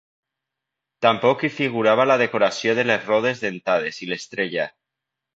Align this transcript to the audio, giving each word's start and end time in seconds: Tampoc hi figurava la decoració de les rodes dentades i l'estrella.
Tampoc 1.05 1.43
hi 1.43 1.51
figurava 1.57 2.07
la 2.11 2.15
decoració 2.21 2.75
de 2.79 2.85
les 2.87 3.05
rodes 3.11 3.43
dentades 3.43 4.01
i 4.07 4.09
l'estrella. 4.13 4.65